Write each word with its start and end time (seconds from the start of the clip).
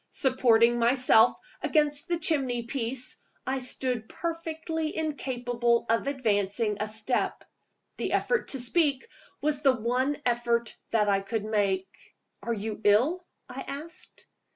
Supporting 0.09 0.79
myself 0.79 1.37
against 1.61 2.07
the 2.07 2.17
chimney 2.17 2.63
piece, 2.63 3.21
I 3.45 3.59
stood 3.59 4.09
perfectly 4.09 4.97
incapable 4.97 5.85
of 5.91 6.07
advancing 6.07 6.77
a 6.79 6.87
step. 6.87 7.43
The 7.97 8.13
effort 8.13 8.47
to 8.47 8.59
speak 8.59 9.07
was 9.41 9.61
the 9.61 9.75
one 9.75 10.17
effort 10.25 10.75
that 10.89 11.07
I 11.07 11.19
could 11.19 11.45
make. 11.45 12.15
"Are 12.41 12.51
you 12.51 12.81
ill?" 12.83 13.23
I 13.47 13.61
asked. 13.67 14.25